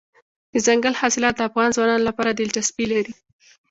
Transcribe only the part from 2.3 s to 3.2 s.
دلچسپي لري.